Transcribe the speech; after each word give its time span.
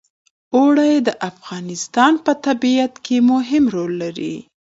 اوړي 0.55 0.93
د 1.07 1.09
افغانستان 1.29 2.13
په 2.25 2.31
طبیعت 2.45 2.93
کې 3.05 3.17
مهم 3.31 3.63
رول 3.75 3.91
لري. 4.03 4.35